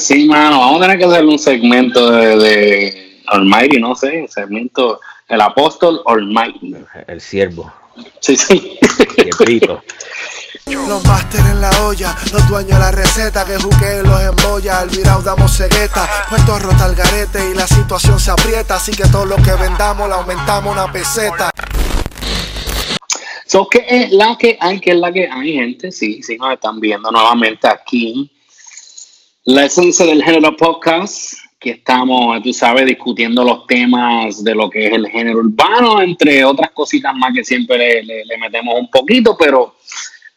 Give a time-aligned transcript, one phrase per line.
[0.00, 4.98] Sí, mano, vamos a tener que hacer un segmento de, de Almighty, no sé, segmento,
[5.28, 6.74] el apóstol Almighty.
[7.06, 7.70] El siervo.
[8.20, 8.78] Sí, sí.
[10.66, 14.88] Los máster en la olla, los dueños de la receta que juquen los embolla, al
[14.88, 19.26] virado damos cegueta, puesto rota el garete y la situación se aprieta, así que todo
[19.26, 21.50] lo que vendamos le aumentamos una peseta.
[23.44, 24.80] So, ¿qué es la que hay?
[24.80, 25.92] ¿Qué es la que hay, gente?
[25.92, 28.30] Sí, sí, nos están viendo nuevamente aquí.
[29.50, 34.86] La esencia del género podcast, que estamos, tú sabes, discutiendo los temas de lo que
[34.86, 39.36] es el género urbano, entre otras cositas más que siempre le, le metemos un poquito,
[39.36, 39.74] pero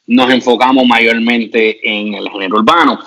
[0.08, 3.00] nos enfocamos mayormente en el género urbano.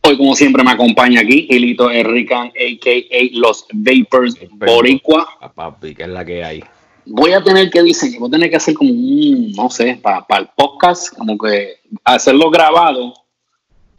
[0.00, 3.28] Hoy, como siempre, me acompaña aquí Gilito Enrican, a.k.a.
[3.34, 5.38] Los Vapors Boricua.
[5.54, 6.64] Papi, que es la que hay.
[7.06, 10.26] Voy a tener que diseñar, voy a tener que hacer como un, no sé, para
[10.36, 13.21] el podcast, como que hacerlo grabado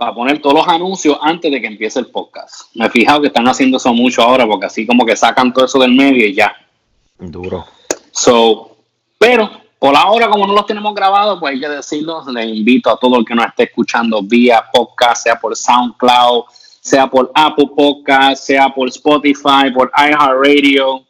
[0.03, 2.63] para poner todos los anuncios antes de que empiece el podcast.
[2.75, 5.63] Me he fijado que están haciendo eso mucho ahora, porque así como que sacan todo
[5.63, 6.53] eso del medio y ya.
[7.17, 7.65] Duro.
[8.11, 8.75] So,
[9.17, 12.21] pero por ahora, como no los tenemos grabados, pues hay que decirlo.
[12.33, 16.43] Les invito a todo el que nos esté escuchando vía podcast, sea por SoundCloud,
[16.81, 21.05] sea por Apple Podcast, sea por Spotify, por iHeartRadio.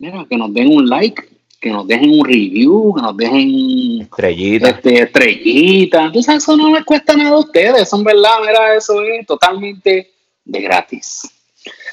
[0.00, 1.22] Mira, que nos den un like,
[1.60, 4.68] que nos dejen un review, que nos dejen estrellita.
[4.68, 6.04] Este, estrellita.
[6.04, 7.82] Entonces, eso no les cuesta nada a ustedes.
[7.82, 10.10] Eso en verdad, mira, eso es totalmente
[10.44, 11.22] de gratis.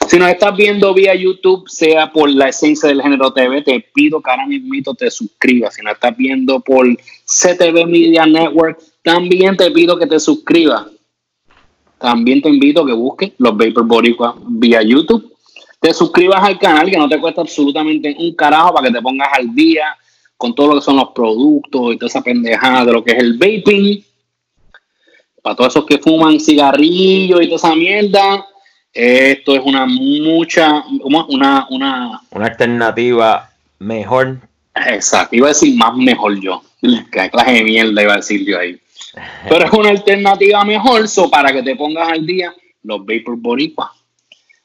[0.08, 4.22] Si nos estás viendo vía YouTube, sea por la esencia del género TV, te pido
[4.22, 5.75] que ahora mismo te suscribas.
[5.75, 6.86] Si nos estás viendo por
[7.25, 10.88] CTV Media Network, también te pido que te suscribas.
[11.97, 15.32] También te invito a que busques los Vapor Boricua vía YouTube.
[15.83, 19.27] Te suscribas al canal que no te cuesta absolutamente un carajo para que te pongas
[19.33, 19.97] al día
[20.37, 23.17] con todo lo que son los productos y toda esa pendejada de lo que es
[23.17, 24.01] el vaping.
[25.41, 28.45] Para todos esos que fuman cigarrillos y toda esa mierda,
[28.93, 34.38] esto es una mucha, una, una, una alternativa mejor.
[34.88, 36.63] Exacto, iba a decir más mejor yo.
[37.11, 38.79] Qué clase de mierda iba a decir yo ahí.
[39.49, 43.91] Pero es una alternativa mejor, so para que te pongas al día los Vapor Boricua.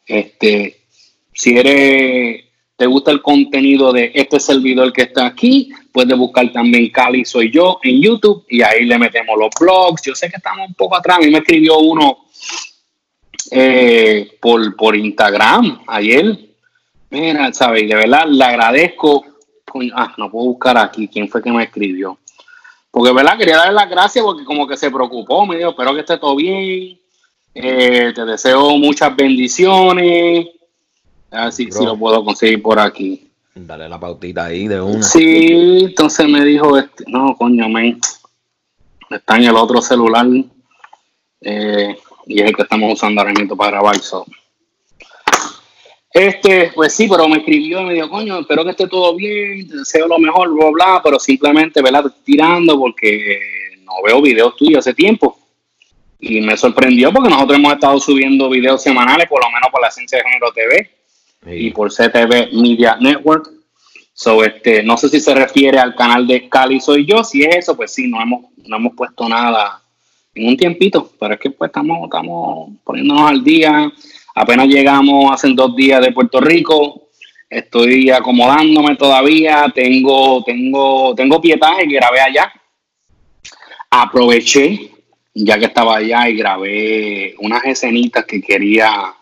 [0.06, 0.78] Este,
[1.38, 6.91] si eres, te gusta el contenido de este servidor que está aquí, puedes buscar también
[6.91, 10.03] Cali Soy Yo en YouTube y ahí le metemos los blogs.
[10.03, 12.25] Yo sé que estamos un poco atrás, a mí me escribió uno
[13.53, 16.37] eh, por, por Instagram ayer.
[17.10, 17.88] Mira, ¿sabes?
[17.88, 19.25] De verdad le agradezco.
[19.94, 22.19] Ah, no puedo buscar aquí quién fue que me escribió.
[22.91, 23.38] Porque, ¿verdad?
[23.38, 25.47] Quería darle las gracias porque como que se preocupó.
[25.47, 26.99] Me dijo, espero que esté todo bien.
[27.55, 30.49] Eh, te deseo muchas bendiciones.
[31.30, 33.30] A ver si, si, lo puedo conseguir por aquí.
[33.54, 35.02] Dale la pautita ahí de una.
[35.02, 37.98] Sí, entonces me dijo, este, no, coño, me
[39.10, 40.26] está en el otro celular.
[41.40, 41.96] Eh,
[42.26, 43.98] y es el que estamos usando ahora mismo para grabar.
[43.98, 44.24] So.
[46.12, 49.68] Este, pues sí, pero me escribió y me dijo, coño, espero que esté todo bien,
[49.68, 52.04] te deseo lo mejor, bla, bla, pero simplemente, ¿verdad?
[52.24, 53.40] Tirando porque
[53.82, 55.38] no veo videos tuyos hace tiempo.
[56.20, 59.88] Y me sorprendió porque nosotros hemos estado subiendo videos semanales, por lo menos por la
[59.88, 60.97] Esencia de Género TV
[61.47, 63.50] y por CTV Media Network.
[64.12, 67.22] So, este, no sé si se refiere al canal de Cali Soy Yo.
[67.22, 69.81] Si es eso, pues sí, no hemos, no hemos puesto nada
[70.34, 73.93] en un tiempito, pero es que pues estamos, estamos poniéndonos al día.
[74.34, 77.09] Apenas llegamos hace dos días de Puerto Rico.
[77.49, 79.66] Estoy acomodándome todavía.
[79.75, 82.53] Tengo, tengo, tengo pietaje que grabé allá.
[83.91, 84.91] Aproveché,
[85.32, 89.15] ya que estaba allá, y grabé unas escenitas que quería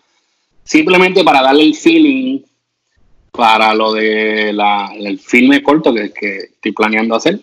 [0.66, 2.40] simplemente para darle el feeling
[3.30, 7.40] para lo de la, el filme corto que, que estoy planeando hacer.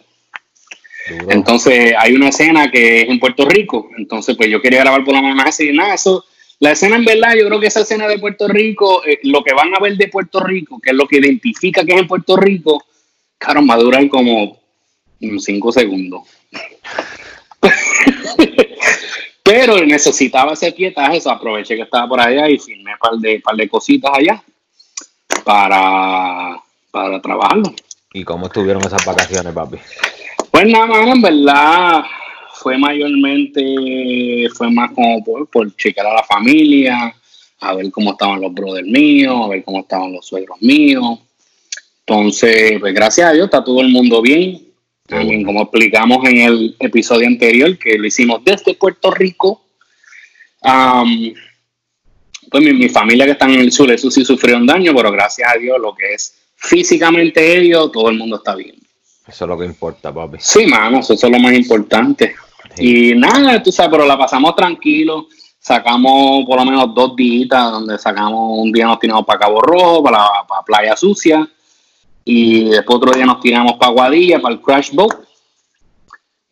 [1.09, 1.31] Duro.
[1.31, 5.13] Entonces hay una escena que es en Puerto Rico, entonces pues yo quería grabar por
[5.13, 6.23] la mamá y nada, eso,
[6.59, 9.53] la escena en verdad, yo creo que esa escena de Puerto Rico, eh, lo que
[9.53, 12.37] van a ver de Puerto Rico, que es lo que identifica que es en Puerto
[12.37, 12.85] Rico,
[13.37, 14.57] claro, va a durar como
[15.39, 16.21] cinco segundos.
[19.55, 23.39] Pero necesitaba ese pietaje, eso aproveché que estaba por allá y filmé un par de,
[23.39, 24.43] par de cositas allá
[25.45, 26.59] para,
[26.89, 27.71] para trabajarlo.
[28.13, 29.77] ¿Y cómo estuvieron esas vacaciones, papi?
[30.49, 32.03] Pues nada más, en verdad,
[32.55, 37.15] fue mayormente, fue más como por, por checar a la familia,
[37.59, 41.19] a ver cómo estaban los brothers míos, a ver cómo estaban los suegros míos.
[42.07, 44.72] Entonces, pues gracias a Dios está todo el mundo bien.
[45.05, 49.65] También, como explicamos en el episodio anterior, que lo hicimos desde Puerto Rico.
[50.61, 51.33] Um,
[52.49, 55.11] pues mi, mi, familia que está en el sur, eso sí sufrió un daño, pero
[55.11, 58.75] gracias a Dios lo que es físicamente ellos, todo el mundo está bien.
[59.27, 60.37] Eso es lo que importa, papi.
[60.39, 62.35] Sí, mano, eso es lo más importante.
[62.75, 63.11] Sí.
[63.11, 65.27] Y nada, tú sabes, pero la pasamos tranquilo.
[65.59, 70.03] sacamos por lo menos dos días donde sacamos un día nos tiramos para Cabo Rojo,
[70.03, 71.47] para, para Playa Sucia,
[72.25, 75.15] y después otro día nos tiramos para Guadilla, para el Crash Boat.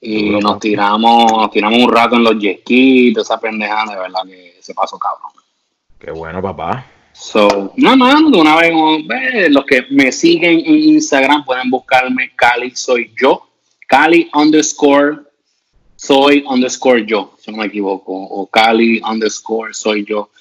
[0.03, 3.99] Y nos tiramos, nos tiramos un rato en los jet skis, toda esa pendejada, de
[3.99, 5.31] verdad que se pasó cabrón.
[5.99, 6.87] Qué bueno, papá.
[7.13, 8.73] So, nada más, de una vez,
[9.51, 13.47] los que me siguen en Instagram pueden buscarme Cali Soy Yo,
[13.87, 15.19] Cali underscore
[15.95, 20.31] Soy underscore Yo, si no me equivoco, o Cali underscore Soy Yo.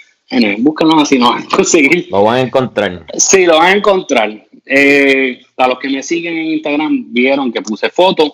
[0.61, 2.09] Búscanos así, no van a conseguir.
[2.11, 3.05] Lo van a encontrar.
[3.19, 4.47] Sí, lo van a encontrar.
[4.73, 8.31] Eh, a los que me siguen en Instagram vieron que puse fotos.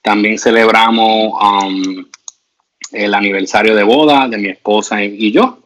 [0.00, 2.04] También celebramos um,
[2.92, 5.58] el aniversario de boda de mi esposa y yo.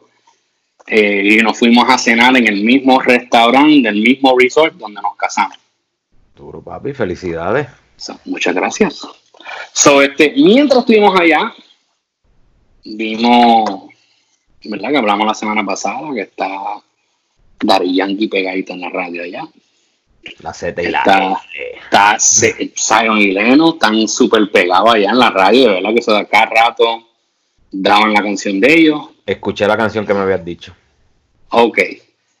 [0.87, 5.15] Eh, y nos fuimos a cenar en el mismo restaurante del mismo resort donde nos
[5.15, 5.57] casamos.
[6.35, 6.93] Duro, papi.
[6.93, 7.67] Felicidades.
[7.95, 9.07] So, muchas gracias.
[9.71, 11.53] So, este, mientras estuvimos allá,
[12.83, 13.83] vimos,
[14.63, 14.89] ¿verdad?
[14.89, 16.49] Que hablamos la semana pasada que está
[17.59, 19.47] Dari Yankee pegadito en la radio allá.
[20.39, 20.99] La Z y la
[21.83, 25.99] Está, está Zion y Leno están súper pegados allá en la radio, de verdad que
[25.99, 27.07] eso de acá rato
[27.71, 29.01] daban la canción de ellos.
[29.25, 30.73] Escuché la canción que me habías dicho.
[31.49, 31.79] Ok.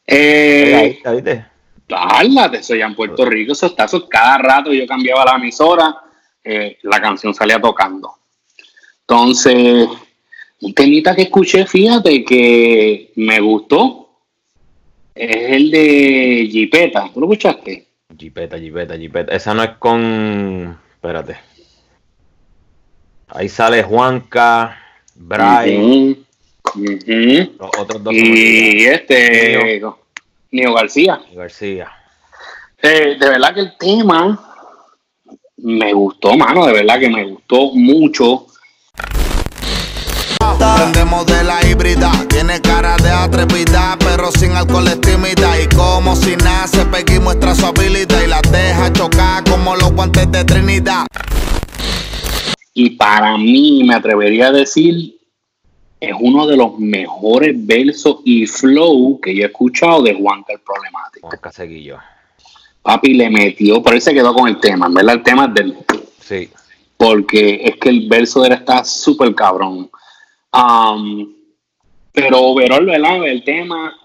[0.05, 1.45] Eh, ¿viste?
[1.89, 5.95] Háblate, eso ya en Puerto Rico, eso está, eso cada rato yo cambiaba la emisora,
[6.43, 8.13] eh, la canción salía tocando.
[9.01, 9.87] Entonces,
[10.59, 14.06] un temita que escuché, fíjate que me gustó,
[15.19, 17.85] es el de Jipeta, ¿tú lo escuchaste?
[18.17, 19.35] Jipeta, Jipeta, Jipeta.
[19.35, 20.77] Esa no es con.
[20.95, 21.37] Espérate.
[23.29, 24.77] Ahí sale Juanca,
[25.15, 26.25] Bray, Ujú,
[26.75, 27.51] ujú.
[27.59, 28.13] los otros dos.
[28.13, 29.81] Y este,
[30.51, 31.19] Nio García.
[31.33, 31.91] García.
[32.81, 34.39] Eh, de verdad que el tema
[35.57, 38.47] me gustó, mano, de verdad que me gustó mucho.
[40.77, 45.59] Prendemos de la híbrida, tiene cara de atrevida, pero sin alcohol es tímida.
[45.59, 50.31] Y como si nace, Peggy muestra su habilidad y la deja chocar como los guantes
[50.31, 51.07] de Trinidad.
[52.75, 55.17] Y para mí, me atrevería a decir,
[55.99, 60.59] es uno de los mejores versos y flow que yo he escuchado de Juanca el
[60.59, 61.27] Problemático.
[61.27, 61.97] Juanca Seguillo.
[62.83, 65.77] Papi le metió, por ahí se quedó con el tema, verdad el tema es del...
[66.21, 66.49] Sí.
[66.97, 69.89] porque es que el verso de él está súper cabrón.
[70.57, 71.33] Um,
[72.11, 73.27] pero overall, ¿verdad?
[73.27, 73.95] El tema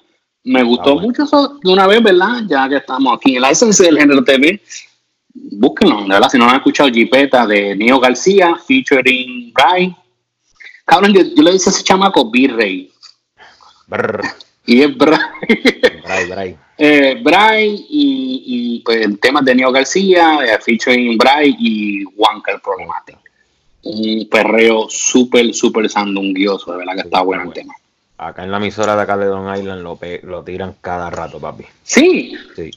[0.45, 1.09] me gustó Ah, bueno.
[1.09, 2.43] mucho eso de una vez, ¿verdad?
[2.49, 4.61] Ya que estamos aquí en la esencia del género TV,
[5.35, 9.95] búsquenlo, verdad, si no han escuchado Jipeta de Nio García, featuring Bray.
[10.85, 12.93] Cabrón, yo, yo le dije a ese chamaco B-Ray,
[14.67, 14.97] y es.
[14.97, 15.19] Bray,
[16.29, 16.57] Bray.
[16.79, 17.23] Eh,
[17.91, 23.22] y, y, pues, el tema de Neo García, eh, featuring Bray y Juanca el Problemático.
[23.85, 27.75] Un perreo súper, súper sandunguioso, de verdad que está bueno el tema.
[28.19, 31.65] Acá en la emisora de acá de Long Island lo, lo tiran cada rato, papi.
[31.83, 32.71] Sí, Sí.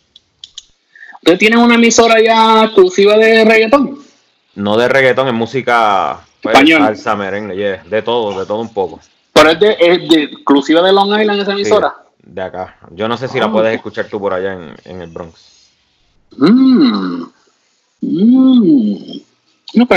[1.17, 3.99] ¿ustedes tienen una emisora ya exclusiva de reggaetón?
[4.55, 6.81] No de reggaetón, es música pues, Español.
[6.81, 8.99] salsa, merengue, yeah, de todo, de todo un poco.
[9.33, 11.93] Pero es, de, es de exclusiva de Long Island esa Sí, emisora.
[12.23, 12.77] de acá.
[12.91, 13.41] Yo no sé si Ah.
[13.41, 15.69] la puedes escuchar tú por allá en, en el Bronx.
[16.37, 17.23] Mm.
[18.01, 19.19] Mm.
[19.81, 19.93] Ok.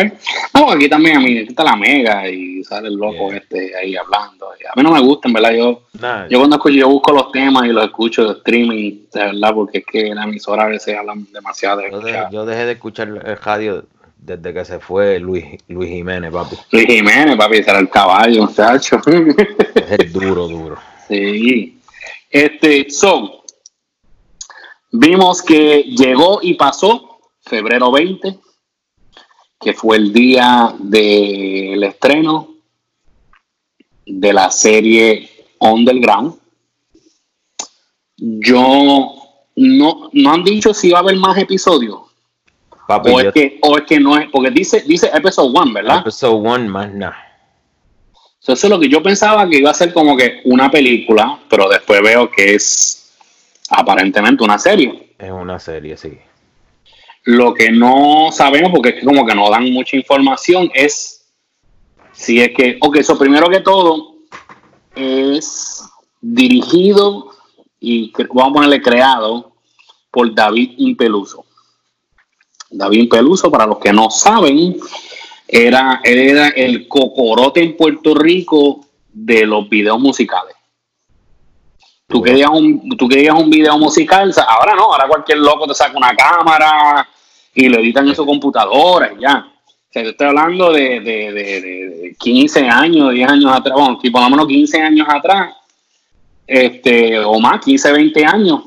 [0.55, 3.37] No, aquí también a mí está la mega y sale el loco Yeah.
[3.39, 4.47] este ahí hablando.
[4.51, 5.53] A mí no me gusta, en verdad.
[5.53, 5.83] Yo,
[6.29, 9.79] Yo cuando escucho, yo busco los temas y los escucho de streaming, de verdad, porque
[9.79, 12.33] es que la emisora a veces hablan demasiado de yo, de- escuchar.
[12.33, 13.85] yo dejé de escuchar el radio
[14.17, 16.57] desde que se fue Luis, Luis Jiménez, papi.
[16.73, 19.01] Luis Jiménez, papi, será el caballo, muchacho.
[19.99, 20.77] Es duro, duro.
[21.09, 21.79] sí.
[22.31, 23.43] Este, so,
[24.93, 28.39] vimos que llegó y pasó febrero 20,
[29.61, 32.55] que fue el día del estreno
[34.07, 36.35] de la serie Underground.
[38.17, 39.15] Yo
[39.57, 42.01] no, no han dicho si va a haber más episodios.
[42.87, 45.99] Papi, O es, que, o es que no es, porque dice, dice episode 1, ¿verdad?
[46.01, 47.17] episode one más nada.
[48.39, 51.39] So, Eso es lo que yo pensaba que iba a ser como que una película,
[51.51, 53.15] pero después veo que es
[53.69, 55.15] aparentemente una serie.
[55.19, 56.17] Es una serie, sí.
[57.31, 61.31] Lo que no sabemos, porque es que como que no dan mucha información, es
[62.11, 64.15] si es que, ok, eso primero que todo,
[64.95, 65.83] es
[66.23, 67.29] dirigido
[67.79, 69.53] y vamos a ponerle creado
[70.11, 71.45] por David Impeluso.
[72.71, 74.79] David Impeluso, para los que no saben,
[75.47, 80.57] era, él era el cocorote en Puerto Rico de los videos musicales.
[82.07, 85.95] Tú querías, un, tú querías un video musical, ahora no, ahora cualquier loco te saca
[85.95, 87.07] una cámara
[87.61, 89.45] y lo editan en su computadora y ya.
[89.49, 93.99] O sea, yo estoy hablando de, de, de, de- 15 años, 10 años atrás, bueno,
[94.13, 95.55] por lo menos 15 años atrás,
[96.47, 98.61] este, o más, 15, 20 años,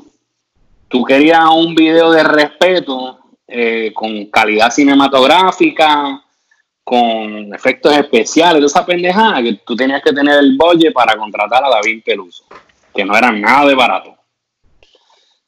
[0.88, 3.18] tú querías un video de respeto
[3.48, 6.22] eh, con calidad cinematográfica,
[6.84, 11.70] con efectos especiales, esa pendejada, que tú tenías que tener el budget para contratar a
[11.70, 12.44] David Peluso,
[12.94, 14.14] que no era nada de barato.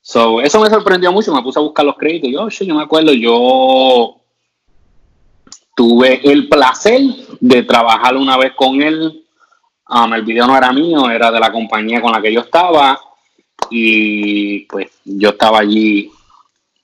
[0.06, 2.30] So, eso me sorprendió mucho, me puse a buscar los créditos.
[2.30, 4.20] Yo, yo me acuerdo, yo
[5.74, 7.00] tuve el placer
[7.40, 9.24] de trabajar una vez con él.
[9.88, 13.00] Um, el video no era mío, era de la compañía con la que yo estaba.
[13.70, 16.10] Y pues yo estaba allí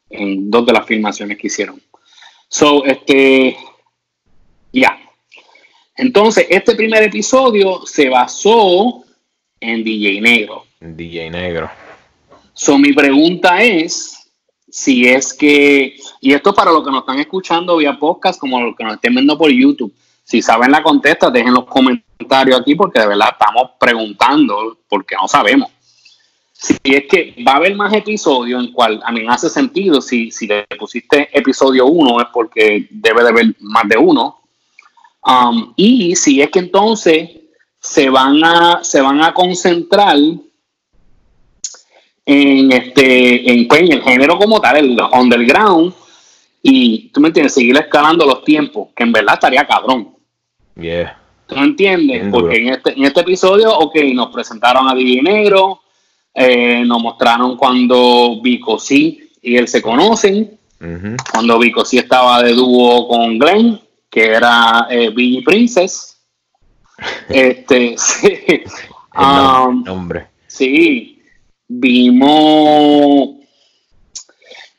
[0.08, 1.78] en dos de las filmaciones que hicieron.
[2.48, 3.54] So, este,
[4.72, 4.98] ya.
[5.94, 9.04] Entonces, este primer episodio se basó
[9.60, 10.64] en DJ Negro.
[10.80, 11.70] DJ Negro.
[12.62, 14.30] So, mi pregunta es
[14.68, 18.76] si es que, y esto para los que nos están escuchando vía podcast, como los
[18.76, 23.00] que nos estén viendo por YouTube, si saben la contesta, dejen los comentarios aquí porque
[23.00, 25.70] de verdad estamos preguntando porque no sabemos.
[26.52, 30.02] Si es que va a haber más episodios en cual a mí me hace sentido,
[30.02, 34.42] si, si le pusiste episodio 1 es porque debe de haber más de uno.
[35.24, 37.30] Um, y si es que entonces
[37.80, 40.18] se van a, se van a concentrar
[42.30, 45.92] en este en, pues, el género como tal, el underground,
[46.62, 50.14] y tú me entiendes, seguir escalando los tiempos, que en verdad estaría cabrón.
[50.76, 51.18] Yeah.
[51.46, 52.28] ¿Tú me entiendes?
[52.30, 55.80] Porque en este, en este episodio, ok, nos presentaron a Didi Negro,
[56.32, 60.56] eh, nos mostraron cuando Vico sí y él se conocen,
[61.32, 65.10] cuando Vico sí estaba de dúo con Glenn, que era eh,
[65.44, 66.20] Princess.
[67.28, 68.62] este, sí.
[69.16, 70.28] Um, nombre.
[70.46, 71.19] Sí,
[71.72, 73.40] vimos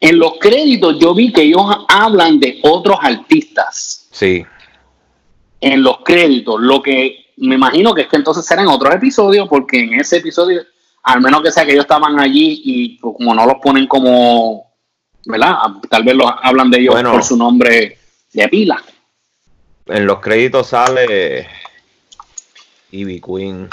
[0.01, 4.07] en los créditos yo vi que ellos hablan de otros artistas.
[4.11, 4.43] Sí.
[5.61, 9.79] En los créditos, lo que me imagino que es que entonces serán otros episodios, porque
[9.79, 10.63] en ese episodio,
[11.03, 14.71] al menos que sea que ellos estaban allí y pues, como no los ponen como,
[15.25, 15.55] ¿verdad?
[15.87, 17.99] Tal vez los hablan de ellos por su nombre
[18.33, 18.83] de pila.
[19.85, 21.47] En los créditos sale
[22.89, 23.69] Ivy Queen.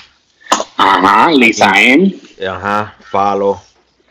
[0.77, 2.15] Ajá, Lisa N.
[2.47, 3.61] Ajá, Falo,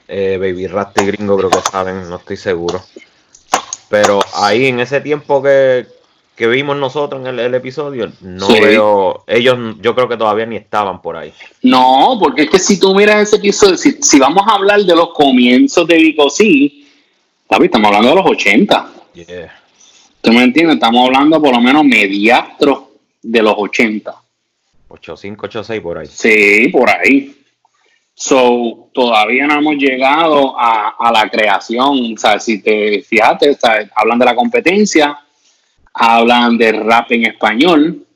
[0.08, 2.82] eh, Baby Rasty Gringo, creo que saben, no estoy seguro.
[3.90, 5.86] Pero ahí en ese tiempo que,
[6.38, 11.16] vimos nosotros en el, episodio, no veo, ellos yo creo que todavía ni estaban por
[11.16, 11.34] ahí.
[11.64, 15.14] No, porque es que si tú miras ese episodio, si, vamos a hablar de los
[15.14, 16.88] comienzos de Vico sí,
[17.50, 18.92] estamos hablando de los 80.
[19.14, 19.62] Yeah.
[20.22, 20.76] ¿Tú me entiendes?
[20.76, 24.14] Estamos hablando por lo menos mediastro de los 80.
[24.90, 26.08] 8586 por ahí.
[26.08, 27.37] Sí, por ahí.
[28.20, 32.16] So, todavía no hemos llegado a, la creación.
[32.16, 33.56] O sea, si te fijaste,
[33.94, 35.20] hablan de la competencia,
[35.94, 38.08] hablan de rap en español.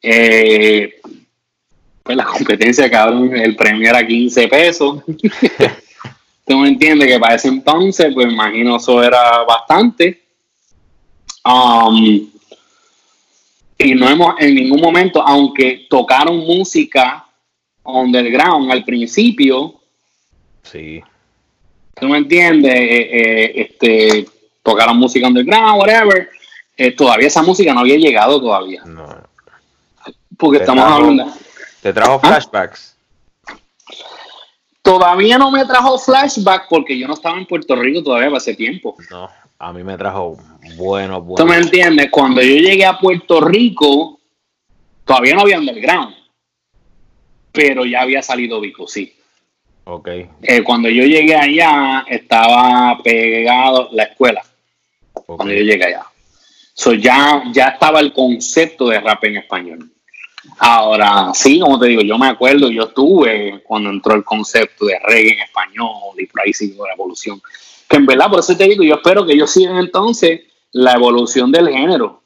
[0.00, 1.00] Eh,
[2.00, 5.02] pues la competencia, cabrón, el premio era 15 pesos.
[6.46, 7.08] ¿Tú me entiendes?
[7.08, 10.22] Que para ese entonces, pues imagino eso era bastante.
[11.44, 12.30] Um,
[13.78, 17.27] y no hemos en ningún momento, aunque tocaron música
[17.88, 19.74] underground al principio.
[20.62, 21.02] Sí.
[21.94, 22.74] ¿Tú me entiendes?
[22.74, 24.26] Eh, eh, este,
[24.62, 26.28] tocaron música underground, whatever.
[26.76, 28.82] Eh, todavía esa música no había llegado todavía.
[28.84, 29.08] No.
[30.36, 31.26] Porque estamos hablando.
[31.82, 32.28] ¿Te trajo ¿Ah?
[32.28, 32.96] flashbacks?
[34.82, 38.96] Todavía no me trajo flashback porque yo no estaba en Puerto Rico todavía hace tiempo.
[39.10, 39.28] No.
[39.58, 40.38] A mí me trajo
[40.76, 41.44] bueno, bueno.
[41.44, 42.10] ¿Tú me entiendes?
[42.10, 44.20] Cuando yo llegué a Puerto Rico,
[45.04, 46.14] todavía no había underground,
[47.52, 49.14] pero ya había salido Vico, sí.
[49.84, 50.08] Ok.
[50.42, 54.42] Eh, cuando yo llegué allá, estaba pegado la escuela.
[55.12, 56.04] Cuando yo llegué allá.
[56.74, 59.90] So ya, ya estaba el concepto de rap en español.
[60.58, 64.98] Ahora, sí, como te digo, yo me acuerdo, yo estuve cuando entró el concepto de
[65.00, 67.40] reggae en español y por ahí siguió la evolución
[67.88, 71.50] que en verdad, por eso te digo, yo espero que ellos sigan entonces la evolución
[71.50, 72.17] del género.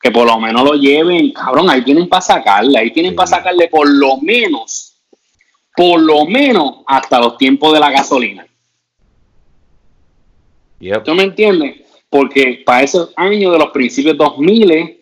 [0.00, 3.68] Que por lo menos lo lleven, cabrón, ahí tienen para sacarle, ahí tienen para sacarle
[3.68, 4.98] por lo menos,
[5.74, 8.46] por lo menos hasta los tiempos de la gasolina.
[11.04, 11.82] ¿Tú me entiendes?
[12.08, 14.96] Porque para esos años de los principios 2000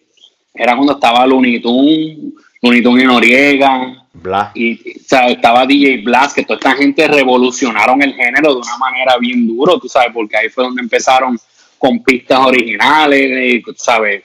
[0.55, 2.19] era cuando estaba Looney Tunes,
[2.63, 4.05] Looney Tunes y Noriega,
[4.55, 9.47] y estaba DJ Blast, que toda esta gente revolucionaron el género de una manera bien
[9.47, 11.39] duro, tú sabes, porque ahí fue donde empezaron
[11.79, 14.23] con pistas originales, y, tú sabes.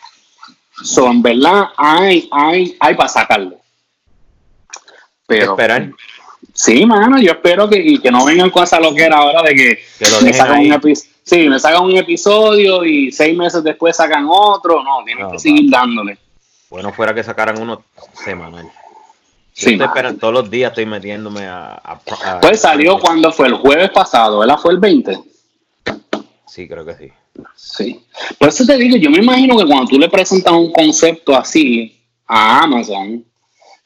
[0.83, 3.57] So, en verdad, hay, hay, hay para sacarlo.
[5.27, 5.89] Pero, esperar?
[6.53, 9.79] Sí, mano, yo espero que, y que no vengan con esa loquera ahora de que,
[10.23, 14.83] me sacan un sí, me sacan un episodio y seis meses después sacan otro.
[14.83, 16.17] No, tienen que seguir dándole.
[16.69, 17.83] bueno fuera que sacaran uno
[18.25, 18.69] semanal.
[19.53, 21.73] Sí, esperando- todos los días estoy metiéndome a...
[21.73, 24.57] a- a- Pues salió cuando fue el jueves pasado, ¿verdad?
[24.57, 25.19] Fue el 20.
[26.47, 27.11] Sí, creo que sí.
[27.55, 27.99] Sí.
[28.37, 31.95] Por eso te digo, yo me imagino que cuando tú le presentas un concepto así
[32.27, 33.23] a Amazon,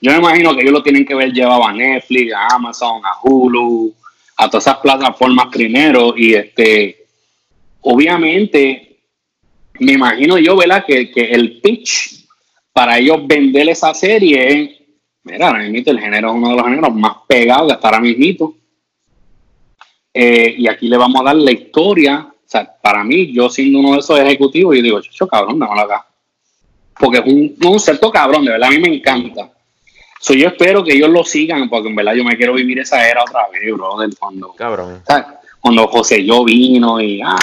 [0.01, 3.19] yo me imagino que ellos lo tienen que ver llevado a Netflix, a Amazon, a
[3.21, 3.93] Hulu,
[4.37, 6.13] a todas esas plataformas primero.
[6.17, 7.05] Y este,
[7.81, 8.97] obviamente,
[9.79, 10.83] me imagino yo, ¿verdad?
[10.85, 12.25] Que, que el pitch
[12.73, 14.71] para ellos vender esa serie es,
[15.23, 17.99] mira, ahora mismo el género es uno de los géneros más pegados que está ahora
[18.01, 18.57] mismo.
[20.13, 22.32] Eh, y aquí le vamos a dar la historia.
[22.53, 25.81] O sea, para mí, yo siendo uno de esos ejecutivos, yo digo, chucho, cabrón, dámelo
[25.81, 26.05] acá.
[26.99, 29.49] Porque es un concepto cabrón, de verdad, a mí me encanta.
[30.19, 33.09] So, yo espero que ellos lo sigan, porque en verdad yo me quiero vivir esa
[33.09, 35.01] era otra vez, brother, cuando, Cabrón.
[35.07, 35.25] ¿sabes?
[35.59, 37.35] cuando José yo vino y, ah,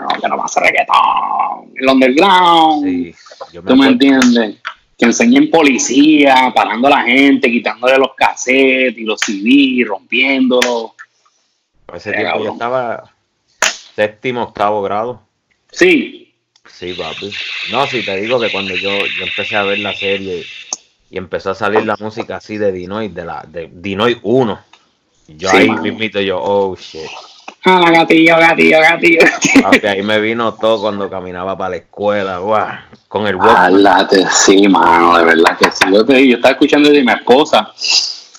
[0.00, 3.14] no, que no pasa reggaetón, el underground, Sí.
[3.52, 4.56] Yo me ¿tú me entiendes?
[4.96, 10.92] Que enseñen policía, parando a la gente, quitándole los cassettes y los CD, rompiéndolos.
[11.92, 13.13] Ese tiempo yo estaba
[13.94, 15.22] séptimo, octavo grado.
[15.70, 16.24] Sí,
[16.66, 17.30] Sí, papi.
[17.70, 20.44] No, sí, te digo que cuando yo, yo empecé a ver la serie
[21.10, 24.60] y empezó a salir la música así de Dinoid, de la de Dinoid 1,
[25.28, 27.02] yo Sí, ahí mismito yo, oh shit.
[27.64, 29.20] ah, gatillo, gatillo, gatillo.
[29.88, 32.66] Ahí me vino todo cuando caminaba para la escuela, guau,
[33.08, 33.36] con el.
[33.40, 35.84] Háblate, sí, mano, de verdad que sí.
[35.92, 37.72] Yo, te, yo estaba escuchando de mi esposa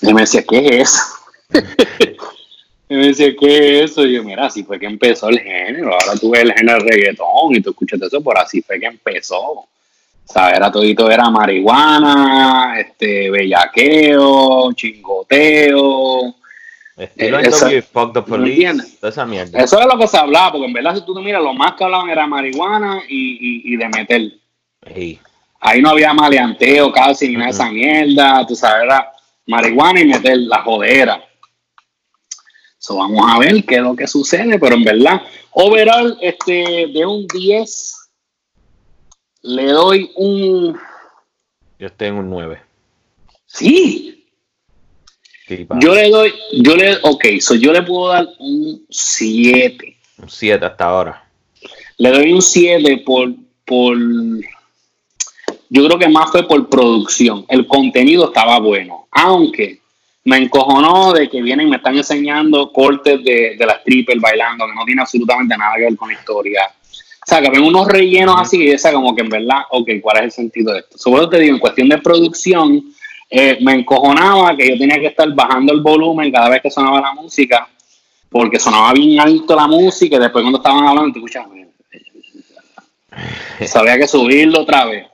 [0.02, 1.02] y me decía, ¿qué es eso?
[2.88, 4.06] y me decía, ¿qué es eso?
[4.06, 5.92] Y yo, mira, así fue que empezó el género.
[5.92, 9.38] Ahora tú ves el género reggaetón y tú escuchas eso, por así fue que empezó.
[9.38, 9.68] O
[10.24, 16.34] sea, era todito, era marihuana, este, bellaqueo, chingoteo.
[16.96, 17.38] Estilo
[19.54, 19.64] eh.
[19.64, 21.74] Eso es lo que se hablaba, porque en verdad, si tú te miras, lo más
[21.74, 24.32] que hablaban era marihuana y, y, y de meter.
[24.94, 25.20] Sí,
[25.60, 29.12] Ahí no había maleanteo casi ni nada de esa mierda, tú sabes, era
[29.46, 31.20] marihuana y meter la jodera.
[32.86, 35.20] So, vamos a ver qué es lo que sucede, pero en verdad,
[35.50, 37.96] overall, este, de un 10,
[39.42, 40.78] le doy un.
[41.80, 42.60] yo estoy en un 9.
[43.44, 44.24] Sí,
[45.80, 49.96] yo le doy, yo le, ok, so yo le puedo dar un 7.
[50.18, 51.28] Un 7 hasta ahora.
[51.98, 53.98] Le doy un 7 por, por.
[55.70, 57.44] Yo creo que más fue por producción.
[57.48, 59.08] El contenido estaba bueno.
[59.10, 59.80] Aunque
[60.26, 64.66] me encojonó de que vienen y me están enseñando cortes de, de las strippers bailando,
[64.66, 66.62] que no tiene absolutamente nada que ver con la historia.
[66.68, 70.18] O sea, que ven unos rellenos así y esa como que en verdad, ok, ¿cuál
[70.18, 70.98] es el sentido de esto?
[70.98, 72.82] Sobre todo te digo, en cuestión de producción,
[73.30, 77.00] eh, me encojonaba que yo tenía que estar bajando el volumen cada vez que sonaba
[77.00, 77.68] la música,
[78.28, 81.50] porque sonaba bien alto la música y después cuando estaban hablando, te escuchabas,
[83.66, 85.06] sabía que subirlo otra vez.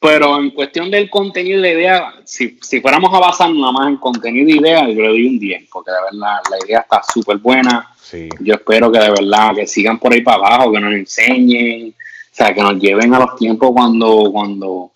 [0.00, 3.88] Pero en cuestión del contenido y la idea, si, si fuéramos a basarnos nada más
[3.88, 7.02] en contenido y idea, yo le doy un 10, porque de verdad la idea está
[7.02, 7.86] súper buena.
[8.00, 8.30] Sí.
[8.40, 12.34] Yo espero que de verdad que sigan por ahí para abajo, que nos enseñen, o
[12.34, 14.90] sea, que nos lleven a los tiempos cuando, cuando,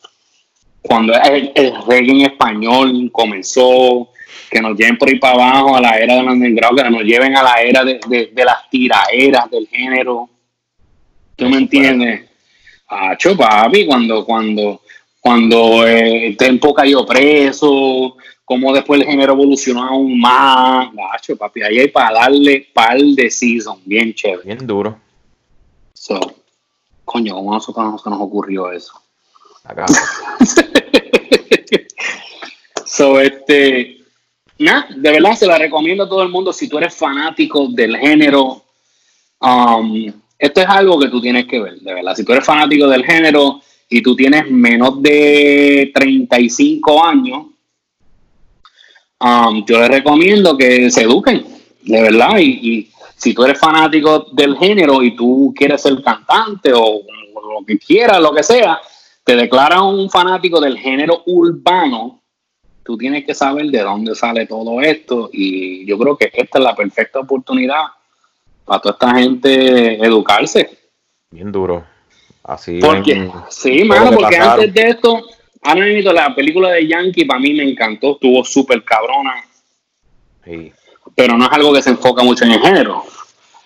[0.81, 4.09] cuando el, el reggae en español comenzó,
[4.51, 7.37] que nos lleven por ahí para abajo a la era del underground, que nos lleven
[7.37, 10.31] a la era de, de, de las tiraeras del género.
[11.37, 12.31] ¿Tú me entiendes?
[12.87, 14.83] Acho, papi, cuando, cuando,
[15.25, 20.91] cuando eh, el tempo cayó preso, cómo después el género evolucionó aún más.
[21.15, 24.43] Acho, papi, ahí hay para darle par de season, bien chévere.
[24.45, 24.99] Bien duro.
[25.95, 26.21] So,
[27.07, 29.01] coño, ¿cómo a nosotros se nos ocurrió eso?
[29.65, 29.87] Acá.
[32.87, 34.05] So, este,
[34.57, 37.97] nada, de verdad se la recomiendo a todo el mundo si tú eres fanático del
[37.97, 38.63] género.
[39.41, 42.15] Um, esto es algo que tú tienes que ver, de verdad.
[42.15, 43.61] Si tú eres fanático del género
[43.95, 47.47] y tú tienes menos de 35 años,
[49.21, 51.47] um, yo les recomiendo que se eduquen,
[51.83, 52.39] de verdad.
[52.41, 57.65] Y, si tú eres fanático del género y tú quieres ser cantante o, o lo
[57.65, 58.81] que quieras, lo que sea,
[59.23, 62.21] te declaras un fanático del género urbano,
[62.83, 66.65] tú tienes que saber de dónde sale todo esto y yo creo que esta es
[66.65, 67.85] la perfecta oportunidad
[68.65, 70.77] para toda esta gente educarse.
[71.31, 71.94] Bien duro.
[72.45, 74.61] Así Porque, sí, mano, porque pasaron.
[74.61, 75.23] antes de esto,
[75.63, 79.33] ahora mismo la película de Yankee para mí me encantó, estuvo súper cabrona,
[80.45, 80.71] Sí,
[81.15, 83.03] pero no es algo que se enfoca mucho en el género.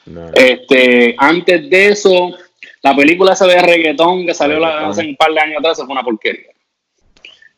[0.07, 2.31] no, Este, antes de eso,
[2.83, 4.91] la película esa de reggaetón que salió Reggaetón.
[4.91, 6.53] hace un par de años atrás, fue una porquería.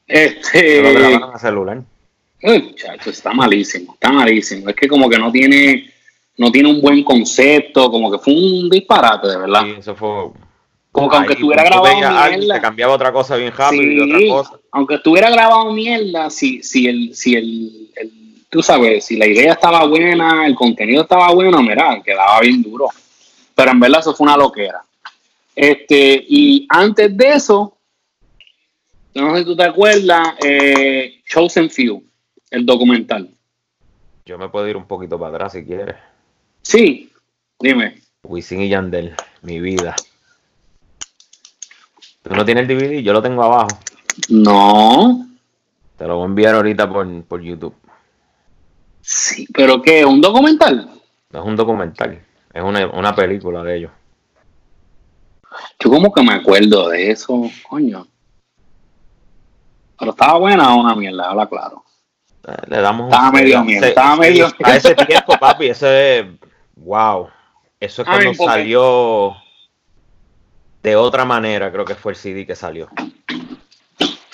[0.06, 1.82] Este, a celular.
[2.42, 4.70] Uy, chacho, está malísimo, está malísimo.
[4.70, 5.90] Es que como que no tiene,
[6.38, 9.62] no tiene un buen concepto, como que fue un disparate, de verdad.
[9.64, 10.30] Sí, eso fue
[10.92, 13.82] Porque aunque Ahí, estuviera grabado veías algo y mierda, te cambiaba otra cosa bien rápido
[13.82, 14.60] y Sí, otra cosa.
[14.72, 19.52] aunque estuviera grabado mierda, si, si el, si el, el- tú sabes, si la idea
[19.52, 22.88] estaba buena, el contenido estaba bueno, mira, quedaba bien duro.
[23.54, 24.82] Pero en verdad eso fue una loquera.
[25.54, 27.76] Este, y antes de eso,
[29.14, 32.02] no sé si tú te acuerdas, eh, Chosen Few,
[32.50, 33.28] el documental.
[34.24, 35.96] Yo me puedo ir un poquito para atrás si quieres.
[36.62, 37.10] Sí,
[37.60, 38.00] dime.
[38.22, 39.94] Wisin y Yandel, mi vida.
[42.22, 43.68] Tú no tienes el DVD, yo lo tengo abajo.
[44.28, 45.26] No,
[45.96, 47.74] Te lo voy a enviar ahorita por, por YouTube.
[49.00, 50.04] sí, pero ¿qué?
[50.04, 50.90] ¿Un documental?
[51.30, 52.20] No es un documental,
[52.52, 53.90] es una, una película de ellos.
[55.78, 58.06] Yo como que me acuerdo de eso, coño.
[59.98, 61.84] Pero estaba buena o una mierda, habla claro.
[62.46, 66.26] Eh, Le damos un- Estaba medio mierda, estaba medio- A ese tiempo, papi, eso es.
[66.76, 67.28] Wow.
[67.78, 69.34] Eso es Ay, cuando porque- salió.
[70.82, 72.88] De otra manera, creo que fue el CD que salió.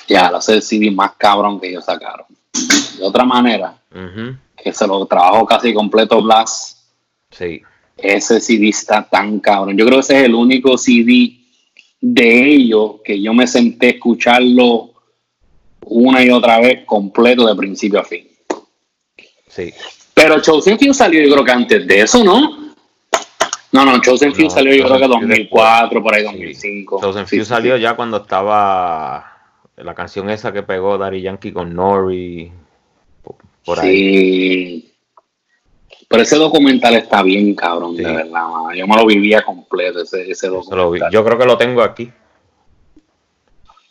[0.07, 2.27] Ya, lo sé el CD más cabrón que ellos sacaron.
[2.99, 3.77] De otra manera,
[4.63, 6.79] que se lo trabajó casi completo Blast.
[7.31, 7.63] Sí.
[7.97, 9.77] Ese CD está tan cabrón.
[9.77, 11.41] Yo creo que ese es el único CD
[12.01, 14.93] de ellos que yo me senté a escucharlo
[15.87, 18.29] una y otra vez completo de principio a fin.
[19.49, 19.73] Sí.
[20.15, 22.66] Pero Chosen Few salió yo creo que antes de eso, ¿no?
[23.77, 26.27] No, no, Chosen Few No, salió yo creo que Chosen Few 2004, por ahí Sí.
[26.27, 27.01] 2005.
[27.01, 27.83] Chosen Sí, Few sí, salió sí.
[27.83, 29.33] ya cuando estaba
[29.77, 32.51] la canción esa que pegó Daddy Yankee con Nori.
[33.23, 33.89] po- Por ahí.
[34.81, 34.93] Sí.
[36.09, 38.31] Pero ese documental está bien cabrón, de verdad.
[38.31, 38.73] mano.
[38.75, 41.11] Yo me lo vivía completo, ese, ese documental.
[41.13, 42.11] Yo creo que lo tengo aquí.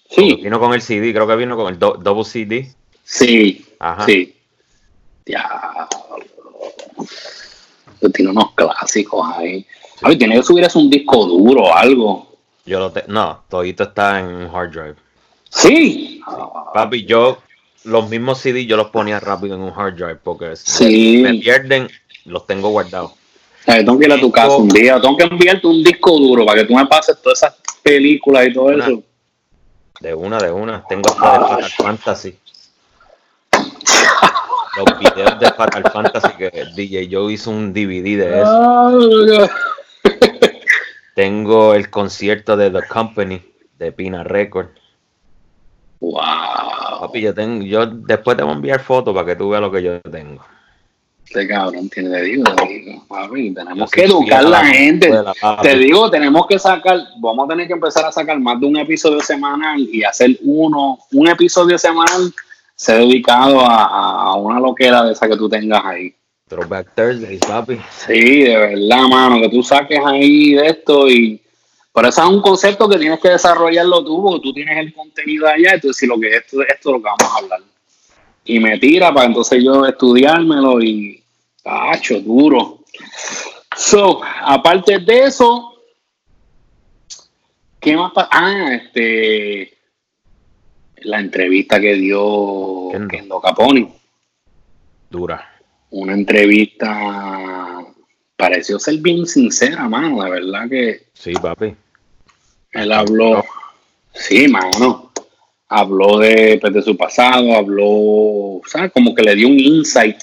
[0.10, 2.74] sí, Vino con el CD, creo que vino con el do- double CD.
[3.04, 4.06] sí, Ajá.
[4.06, 4.34] sí.
[5.26, 5.88] Ya.
[8.14, 9.66] Tiene unos clásicos ahí.
[10.02, 12.36] Ay, tiene que subir eso un disco duro o algo.
[12.66, 14.96] Yo lo te- no, todito está en un hard drive.
[15.50, 16.22] Sí.
[16.74, 17.38] Papi, yo
[17.84, 21.18] los mismos CD yo los ponía rápido en un hard drive porque si Sí.
[21.24, 21.88] me pierden,
[22.26, 23.12] los tengo guardados.
[23.68, 25.00] Yo tengo que ir a tu casa un día.
[25.02, 28.54] Tengo que enviarte un disco duro para que tú me pases todas esas películas y
[28.54, 28.86] todo Una.
[28.88, 29.04] eso.
[30.02, 30.84] De una, de una.
[30.88, 32.38] Tengo hasta de Fantasy.
[34.78, 39.50] Los videos de Fatal Fantasy que DJ Joe hizo un DVD de eso.
[41.16, 43.42] Tengo el concierto de The Company
[43.80, 44.68] de Pina Record.
[46.02, 46.22] Wow.
[47.00, 49.72] Papi, yo tengo, yo después te voy a enviar fotos para que tú veas lo
[49.72, 50.44] que yo tengo.
[51.26, 55.12] Este cabrón tiene, te digo, te digo, papi, tenemos que educar a la gente.
[55.62, 58.78] Te digo, tenemos que sacar, vamos a tener que empezar a sacar más de un
[58.78, 62.32] episodio semanal y hacer uno, un episodio semanal
[62.76, 63.86] se dedicado a,
[64.24, 66.14] a una loquera de esa que tú tengas ahí.
[66.48, 67.80] Throwback Thursdays, papi.
[68.06, 71.42] Sí, de verdad, mano, que tú saques ahí de esto y...
[71.94, 75.48] Pero eso es un concepto que tienes que desarrollarlo tú, porque tú tienes el contenido
[75.48, 77.62] allá, entonces si lo que es esto, esto es lo que vamos a hablar.
[78.44, 81.24] Y me tira para entonces yo estudiármelo y...
[81.64, 82.80] ¡Cacho, duro!
[83.76, 85.74] So, aparte de eso,
[87.80, 88.30] ¿qué más pasa?
[88.32, 89.76] Ah, este...
[91.06, 93.08] La entrevista que dio Kendo.
[93.08, 93.88] Kendo Caponi
[95.10, 95.50] Dura.
[95.92, 97.86] una entrevista
[98.36, 101.74] pareció ser bien sincera, mano, de verdad que Sí, papi.
[102.72, 103.44] él habló,
[104.14, 105.12] sí, mano,
[105.70, 108.92] habló de, pues, de su pasado, habló, ¿sabes?
[108.92, 110.18] Como que le dio un insight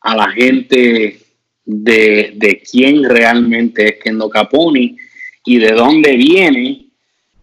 [0.00, 1.18] a la gente
[1.64, 4.96] de, de quién realmente es Kendo Caponi
[5.44, 6.86] y de dónde viene,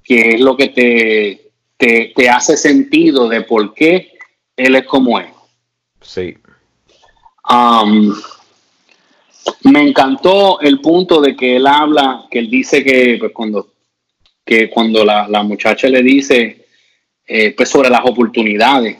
[0.04, 1.51] que es lo que te,
[1.82, 4.12] te, te hace sentido de por qué
[4.56, 5.32] él es como es.
[6.00, 6.38] Sí.
[7.50, 8.14] Um,
[9.64, 13.74] me encantó el punto de que él habla, que él dice que pues, cuando,
[14.46, 16.68] que cuando la, la muchacha le dice
[17.26, 18.98] eh, pues sobre las oportunidades,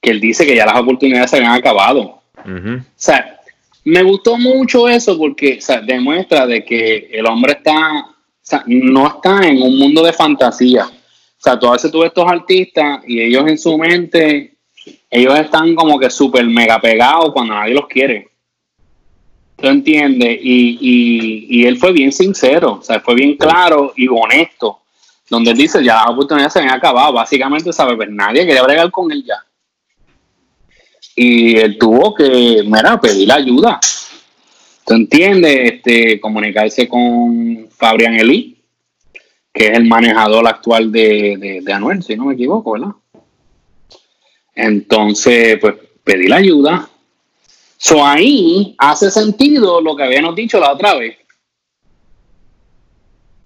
[0.00, 2.22] que él dice que ya las oportunidades se habían acabado.
[2.42, 3.38] O sea,
[3.84, 8.64] me gustó mucho eso porque o sea, demuestra de que el hombre está, o sea,
[8.66, 10.90] no está en un mundo de fantasía.
[11.40, 14.58] O sea, tú a veces tú estos artistas y ellos en su mente,
[15.10, 18.28] ellos están como que súper mega pegados cuando nadie los quiere.
[19.56, 20.38] ¿Tú entiendes?
[20.42, 24.78] Y, y, y él fue bien sincero, o sea, fue bien claro y honesto.
[25.28, 27.12] Donde él dice, ya las oportunidades se habían acabado.
[27.12, 27.96] Básicamente, ¿sabes?
[27.96, 29.36] Pues nadie quería bregar con él ya
[31.22, 33.78] y él tuvo que, mira, pedir ayuda.
[34.86, 35.72] ¿Tú entiendes?
[35.72, 38.56] Este, comunicarse con Fabrián Eli,
[39.52, 42.92] que es el manejador actual de, de, de Anuel, si no me equivoco, ¿verdad?
[44.54, 46.88] Entonces, pues, pedir ayuda.
[47.76, 51.16] So ahí hace sentido lo que habíamos dicho la otra vez.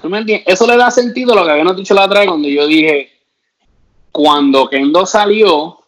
[0.01, 0.47] ¿Tú me entiendes?
[0.53, 3.11] Eso le da sentido a lo que habíamos dicho la otra vez cuando yo dije,
[4.11, 5.79] cuando Kendo salió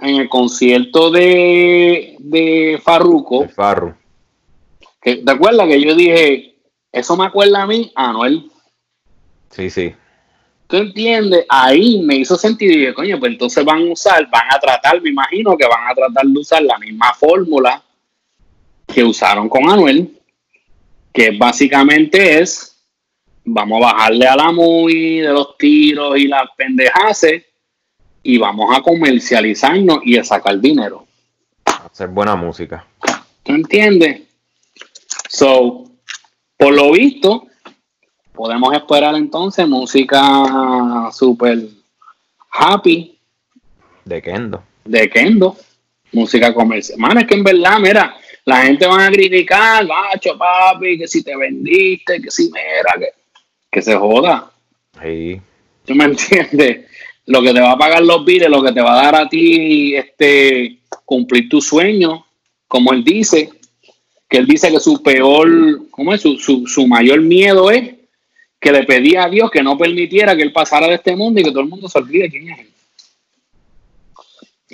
[0.00, 3.94] en el concierto de, de Farruko, Farru.
[5.00, 6.58] ¿te acuerdas que yo dije,
[6.92, 8.50] eso me acuerda a mí, a Anuel?
[9.50, 9.94] Sí, sí.
[10.66, 11.44] ¿Tú entiendes?
[11.48, 15.00] Ahí me hizo sentido y dije, coño, pues entonces van a usar, van a tratar,
[15.00, 17.82] me imagino que van a tratar de usar la misma fórmula
[18.86, 20.18] que usaron con Anuel,
[21.12, 22.76] que básicamente es,
[23.44, 27.44] vamos a bajarle a la muy de los tiros y las pendejaces
[28.22, 31.06] y vamos a comercializarnos y a sacar dinero.
[31.64, 32.84] Hacer buena música.
[33.44, 34.22] ¿Tú entiendes?
[35.28, 35.84] So,
[36.56, 37.46] por lo visto,
[38.36, 41.58] podemos esperar entonces música super
[42.50, 43.18] happy
[44.04, 44.62] De Kendo.
[44.84, 45.56] de Kendo,
[46.12, 46.98] música comercial.
[46.98, 51.24] Mano, es que en verdad, mira, la gente va a criticar, macho, papi, que si
[51.24, 53.08] te vendiste, que si mira, que,
[53.70, 54.50] que se joda.
[55.02, 55.40] Sí.
[55.84, 56.86] ¿Tú me entiendes?
[57.26, 59.28] Lo que te va a pagar los biles, lo que te va a dar a
[59.28, 62.24] ti este, cumplir tu sueño,
[62.68, 63.50] como él dice,
[64.28, 66.20] que él dice que su peor, ¿cómo es?
[66.20, 67.95] Su, su, su mayor miedo es
[68.60, 71.44] que le pedía a Dios que no permitiera que él pasara de este mundo y
[71.44, 72.68] que todo el mundo se olvide quién es él.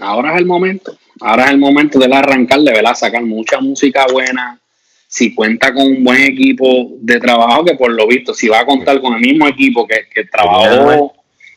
[0.01, 3.61] Ahora es el momento, ahora es el momento de él arrancar, de verdad, sacar mucha
[3.61, 4.59] música buena.
[5.07, 8.65] Si cuenta con un buen equipo de trabajo, que por lo visto, si va a
[8.67, 11.13] contar con el mismo equipo que, que trabajó,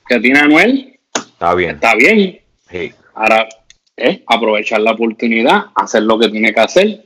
[0.08, 1.72] que tiene Anuel, Está bien.
[1.76, 2.40] está bien.
[2.70, 2.92] Sí.
[3.14, 3.48] Ahora
[3.96, 7.06] es aprovechar la oportunidad, hacer lo que tiene que hacer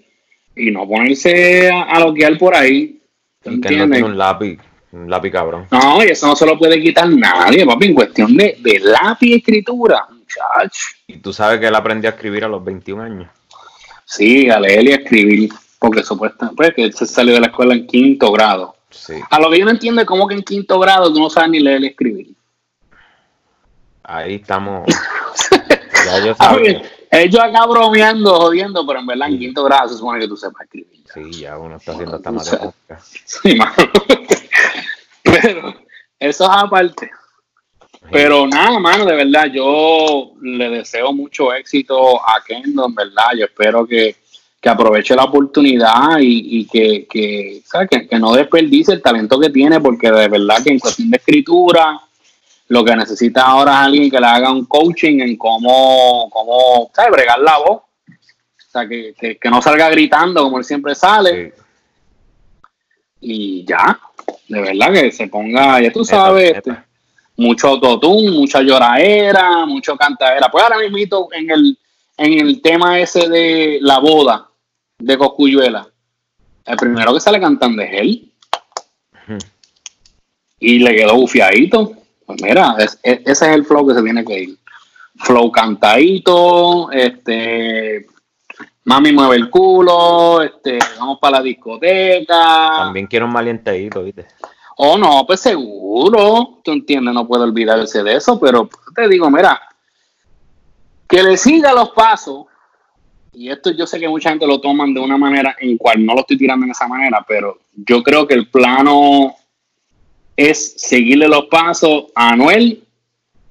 [0.56, 3.00] y no ponerse a, a loquear por ahí.
[3.44, 3.98] ¿Tú El Kendo entiendes?
[4.00, 4.58] tiene un lápiz.
[4.91, 5.67] Lápiz cabrón.
[5.71, 9.28] No, y eso no se lo puede quitar nadie, papi, en cuestión de, de lápiz
[9.28, 10.88] y escritura, muchacho.
[11.06, 13.30] Y tú sabes que él aprendió a escribir a los 21 años.
[14.06, 17.47] Sí, a leer y a escribir, porque supuestamente, pues que él se salió de la
[17.47, 18.75] escuela en quinto grado.
[18.89, 19.13] Sí.
[19.30, 21.52] A lo que yo no entiendo es cómo que en quinto grado tú no sabes
[21.52, 22.34] ni leer ni escribir.
[24.02, 24.88] Ahí estamos.
[26.06, 26.82] ya yo sabía.
[27.12, 30.63] ellos acá bromeando, jodiendo, pero en verdad en quinto grado se supone que tú sepas
[30.63, 31.04] escribir.
[31.06, 31.13] ya.
[31.13, 32.73] Sí, ya uno está haciendo esta matemática.
[33.25, 33.75] Sí, mano.
[35.32, 35.76] Pero
[36.20, 37.10] eso es aparte.
[38.12, 43.28] Pero nada, mano, de verdad, yo le deseo mucho éxito a Kendo, en verdad.
[43.38, 44.15] Yo espero que,
[44.60, 47.89] que aproveche la oportunidad y, y que, que, ¿sabes?
[47.89, 51.18] que, que no desperdice el talento que tiene, porque de verdad que en cuestión de
[51.18, 52.02] escritura,
[52.70, 57.12] lo que necesita ahora es alguien que le haga un coaching en cómo, cómo ¿sabes?
[57.12, 57.82] bregar la voz.
[58.08, 61.63] O sea, que, que, que no salga gritando como él siempre sale Sí.
[63.22, 64.00] y ya,
[64.48, 66.72] de verdad que se ponga, ya tú sabes, este,
[67.38, 70.50] mucho autotune, mucha lloradera, mucho cantadera.
[70.52, 71.78] Pues ahora mismo en el,
[72.18, 74.48] en el tema ese de la boda
[74.98, 75.88] de Coscuyuela,
[76.65, 78.32] el primero que sale cantando es él.
[80.60, 81.94] Y le quedó bufiadito.
[82.26, 84.58] Pues mira, es- es- ese es el flow que se tiene que ir.
[85.18, 88.06] Flow cantadito, este,
[88.89, 92.71] mami mueve el culo, este, vamos para la discoteca.
[92.78, 94.25] También quiero un malienteíto, ¿viste?
[94.78, 99.62] Oh, no, pues seguro, tú entiendes, no puedo olvidarse de eso, pero te digo, mira,
[101.08, 102.47] que le siga los pasos,
[103.32, 106.15] y esto yo sé que mucha gente lo toman de una manera en cual no
[106.15, 109.36] lo estoy tirando en esa manera, pero yo creo que el plano
[110.36, 112.84] es seguirle los pasos a Anuel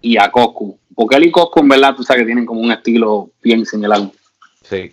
[0.01, 2.73] y a Coscu, porque él y Coscu en verdad tú sabes que tienen como un
[2.73, 4.11] estilo bien similar.
[4.65, 4.93] Sí.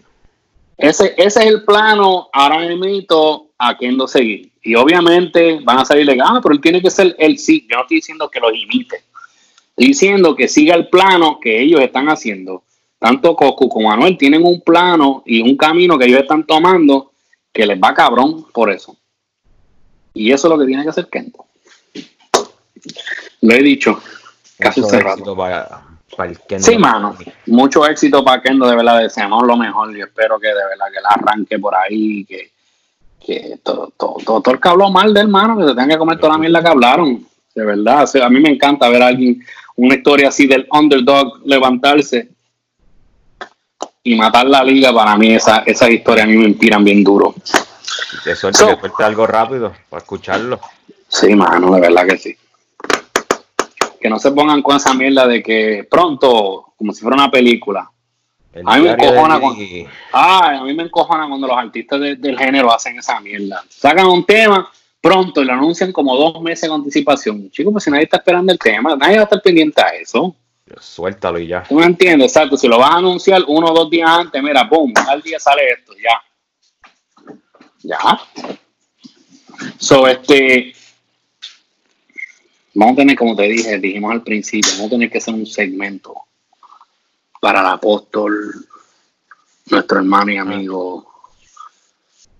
[0.77, 4.51] Ese, ese es el plano ahora mismo a Kendo seguir.
[4.61, 7.65] Y obviamente van a salir de ah, pero él tiene que ser él sí.
[7.69, 9.03] Yo no estoy diciendo que los imite.
[9.69, 12.63] Estoy diciendo que siga el plano que ellos están haciendo.
[12.99, 17.11] Tanto Coscu como Manuel tienen un plano y un camino que ellos están tomando
[17.53, 18.97] que les va cabrón por eso.
[20.13, 21.45] Y eso es lo que tiene que hacer Kendo.
[23.41, 24.01] Lo he dicho.
[24.57, 25.35] Casi cerrado.
[26.47, 26.63] Kendo.
[26.63, 27.15] Sí, mano.
[27.47, 28.99] Mucho éxito para Kendo, de verdad.
[29.01, 29.95] Deseamos lo mejor.
[29.95, 32.23] Yo espero que de verdad que la arranque por ahí.
[32.25, 32.51] Que,
[33.19, 35.97] que todo, todo, todo, todo el que habló mal del hermano, que se tenga que
[35.97, 37.27] comer toda la mierda que hablaron.
[37.53, 38.03] De verdad.
[38.03, 39.43] O sea, a mí me encanta ver a alguien,
[39.75, 42.29] una historia así del underdog levantarse
[44.03, 44.93] y matar la liga.
[44.93, 47.33] Para mí, esa, esas historias a mí me inspiran bien duro.
[48.23, 50.59] De suerte So- que algo rápido para escucharlo.
[51.07, 52.35] Sí, mano, de verdad que sí.
[54.05, 57.89] Que no se pongan con esa mierda de que pronto, como si fuera una película.
[58.53, 59.39] El A mí me encojona
[60.11, 63.63] Ay, a mí me encojona cuando los artistas de- del género hacen esa mierda.
[63.67, 67.49] Sacan un tema pronto y lo anuncian como dos meses con anticipación.
[67.49, 70.35] Chicos, pues si nadie está esperando el tema, nadie va a estar pendiente a eso.
[70.79, 71.63] Suéltalo y ya.
[71.63, 72.27] ¿Tú me entiendes?
[72.27, 72.57] Exacto.
[72.57, 75.63] Si lo vas a anunciar uno o dos días antes, mira, boom, al día sale
[75.79, 76.21] esto, ya.
[77.81, 78.19] Ya.
[79.79, 80.75] So, este.
[82.75, 85.45] Vamos a tener, como te dije, dijimos al principio, vamos a tener que hacer un
[85.45, 86.13] segmento
[87.41, 88.67] para el apóstol,
[89.67, 91.07] nuestro hermano y amigo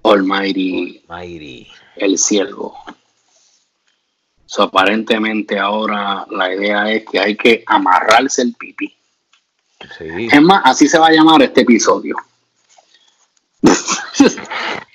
[0.03, 1.67] Almighty, Almighty.
[1.95, 2.77] el siervo.
[4.45, 8.95] So, aparentemente ahora la idea es que hay que amarrarse el pipí.
[9.97, 10.27] Sí.
[10.31, 12.15] Es más, así se va a llamar este episodio.
[13.63, 14.37] así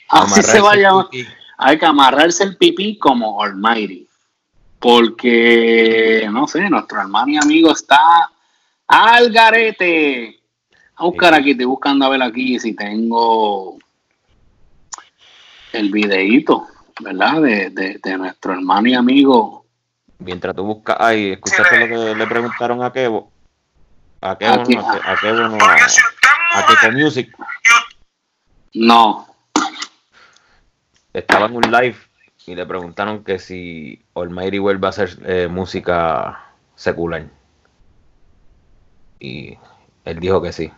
[0.08, 1.08] Amarrarse se va a llamar.
[1.58, 4.09] Hay que amarrarse el pipí como Almighty.
[4.80, 7.98] Porque, no sé, nuestro hermano y amigo está
[8.88, 10.40] al garete.
[10.96, 13.78] A buscar aquí, estoy buscando a ver aquí si tengo
[15.72, 16.66] el videíto,
[17.00, 17.42] ¿verdad?
[17.42, 19.64] De, de, de nuestro hermano y amigo.
[20.18, 23.30] Mientras tú buscas, ay, escuchaste lo que le preguntaron a Kevo.
[24.20, 27.34] A Kevo, Aquí, no, a, a Kevo no, a, a Kevo Music.
[28.74, 29.30] No,
[31.12, 31.96] Estaba en un live
[32.46, 37.26] y le preguntaron que si Almighty vuelve a hacer eh, música secular.
[39.18, 39.58] Y
[40.04, 40.72] él dijo que sí,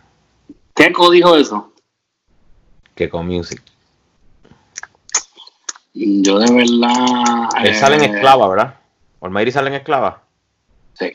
[0.75, 1.73] ¿qué dijo eso?
[2.95, 3.61] que con Music.
[5.93, 7.49] Yo de verdad.
[7.63, 8.79] Él sale en eh, Esclava, ¿verdad?
[9.21, 10.23] Almighty sale en Esclava.
[10.93, 11.11] Sí.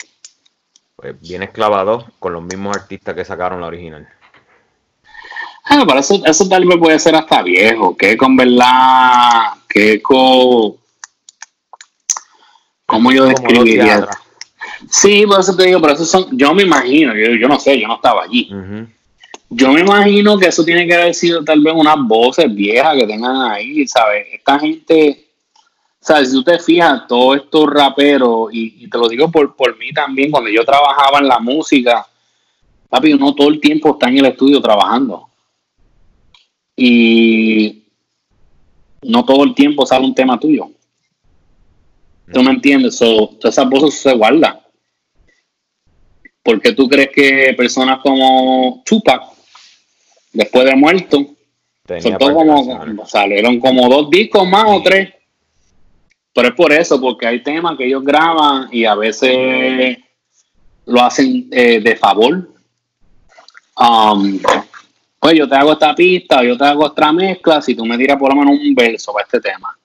[0.96, 4.08] Pues viene Esclava 2 con los mismos artistas que sacaron la original.
[5.68, 7.96] Ah, pero eso, eso tal vez puede ser hasta viejo.
[7.96, 9.52] Que con verdad.
[9.68, 10.76] Que con.
[12.86, 14.08] ¿Cómo yo describiría?
[14.90, 16.26] Sí, por eso te digo, pero eso son.
[16.32, 18.48] Yo me imagino, yo, yo no sé, yo no estaba allí.
[19.50, 23.06] Yo me imagino que eso tiene que haber sido tal vez unas voces viejas que
[23.06, 24.26] tengan ahí, ¿sabes?
[24.32, 25.24] Esta gente.
[26.00, 26.30] ¿Sabes?
[26.30, 29.92] Si tú te fijas, todos estos raperos, y, y te lo digo por, por mí
[29.92, 32.06] también, cuando yo trabajaba en la música,
[32.88, 35.27] papi, uno todo el tiempo está en el estudio trabajando.
[36.80, 37.82] Y
[39.02, 40.70] no todo el tiempo sale un tema tuyo.
[42.32, 42.96] ¿Tú me entiendes?
[42.96, 44.60] So, todas esas voces se guardan.
[46.40, 49.22] ¿Por qué tú crees que personas como Tupac,
[50.32, 51.26] después de muerto,
[52.00, 55.12] soltó como, salieron como dos discos más o tres?
[56.32, 59.98] Pero es por eso, porque hay temas que ellos graban y a veces
[60.86, 62.54] lo hacen eh, de favor.
[63.76, 64.38] Um,
[65.28, 68.16] pues yo te hago esta pista, yo te hago esta mezcla, si tú me tiras
[68.16, 69.76] por lo menos un verso para este tema.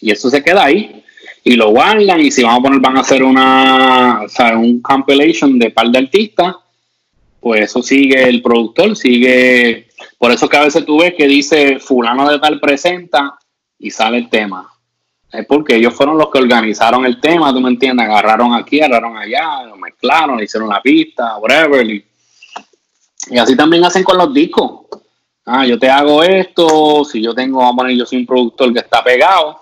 [0.00, 1.04] Y eso se queda ahí.
[1.44, 4.80] Y lo guardan y si vamos a poner, van a hacer una, o sea, un
[4.80, 6.56] compilation de par de artistas,
[7.40, 9.88] pues eso sigue el productor, sigue...
[10.16, 13.38] Por eso que a veces tú ves que dice fulano de tal presenta
[13.78, 14.66] y sale el tema.
[15.30, 19.18] Es porque ellos fueron los que organizaron el tema, tú me entiendes, agarraron aquí, agarraron
[19.18, 22.02] allá, lo mezclaron, le hicieron la pista, whatever.
[23.28, 24.86] Y así también hacen con los discos.
[25.44, 28.72] Ah, yo te hago esto, si yo tengo, vamos a poner, yo soy un productor
[28.72, 29.60] que está pegado,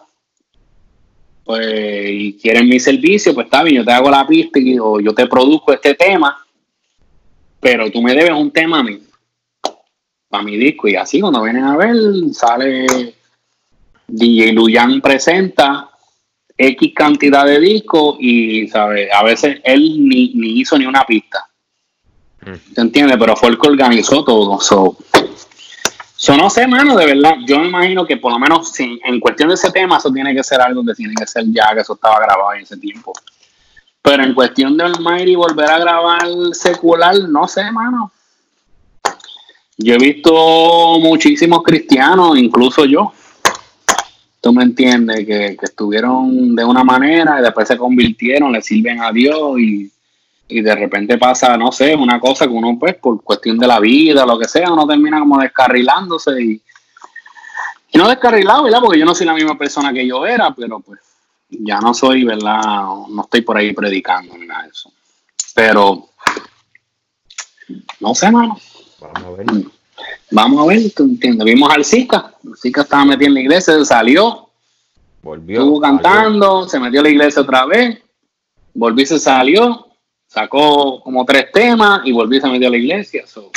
[1.44, 1.66] pues,
[2.11, 5.14] y quieren mi servicio, pues está bien, yo te hago la pista y, o yo
[5.14, 6.37] te produzco este tema,
[7.59, 9.01] pero tú me debes un tema a mí,
[10.29, 10.88] para mi disco.
[10.88, 11.97] Y así cuando vienen a ver,
[12.33, 13.14] sale
[14.07, 15.88] DJ Luyan presenta
[16.57, 19.09] X cantidad de discos y, ¿sabes?
[19.12, 21.47] A veces él ni, ni hizo ni una pista.
[22.48, 22.74] Mm.
[22.74, 23.18] ¿Se entiende?
[23.18, 24.58] Pero fue el que organizó todo.
[24.61, 24.96] So,
[26.16, 27.37] so, no sé, mano, de verdad.
[27.46, 30.34] Yo me imagino que por lo menos si, en cuestión de ese tema, eso tiene
[30.34, 33.12] que ser algo que tiene que ser ya, que eso estaba grabado en ese tiempo.
[34.00, 38.12] Pero en cuestión de Almighty volver a grabar secular, no sé, mano.
[39.76, 43.12] Yo he visto muchísimos cristianos, incluso yo.
[44.40, 49.02] Tú me entiendes, que, que estuvieron de una manera y después se convirtieron, le sirven
[49.02, 49.92] a Dios y,
[50.48, 53.78] y de repente pasa, no sé, una cosa que uno, pues, por cuestión de la
[53.80, 56.62] vida, lo que sea, uno termina como descarrilándose y,
[57.92, 58.80] y no descarrilado, ¿verdad?
[58.80, 61.00] Porque yo no soy la misma persona que yo era, pero pues
[61.50, 62.62] ya no soy, ¿verdad?
[63.08, 64.90] No estoy por ahí predicando ni nada de eso.
[65.54, 66.08] Pero,
[68.00, 68.58] no sé, mano.
[69.00, 69.46] Vamos a ver.
[70.30, 71.44] Vamos a ver, ¿tú entiendes?
[71.44, 72.34] Vimos al Zika.
[72.44, 74.48] El Zika estaba metido en la iglesia, salió,
[75.23, 75.60] Volvió.
[75.60, 76.00] estuvo salió.
[76.02, 77.98] cantando, se metió a la iglesia otra vez,
[78.75, 79.87] volvió y se salió,
[80.29, 83.26] sacó como tres temas y volvió y se metió a la iglesia.
[83.26, 83.50] So,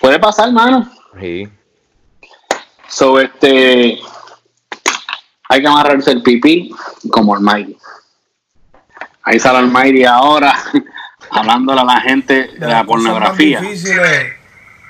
[0.00, 0.90] puede pasar, mano.
[1.20, 1.48] Sí.
[2.88, 4.00] So, este,
[5.48, 6.74] hay que amarrarse el pipí
[7.10, 7.76] como el Mayri.
[9.22, 10.56] Ahí sale el Mayri ahora,
[11.30, 13.60] hablándole a la gente de la pornografía.
[13.60, 14.32] difíciles